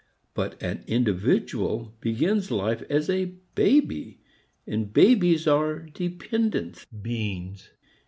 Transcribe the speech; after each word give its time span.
But 0.33 0.59
an 0.63 0.83
individual 0.87 1.93
begins 2.01 2.49
life 2.49 2.81
as 2.89 3.07
a 3.07 3.35
baby, 3.53 4.19
and 4.65 4.91
babies 4.91 5.45
are 5.45 5.77
dependent 5.77 6.87
beings. 7.03 7.69